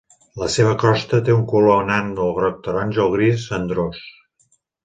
La 0.43 0.47
seva 0.53 0.71
crosta 0.83 1.19
té 1.27 1.35
un 1.35 1.43
color 1.51 1.75
anant 1.83 2.09
del 2.21 2.33
groc 2.39 2.57
taronja 2.69 3.05
al 3.07 3.15
gris 3.19 3.47
cendrós. 3.53 4.05